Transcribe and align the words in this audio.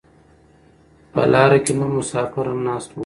په 1.13 1.21
لاره 1.33 1.59
کې 1.65 1.71
نور 1.79 1.89
مسافر 1.97 2.45
هم 2.51 2.59
ناست 2.69 2.89
وو. 2.91 2.99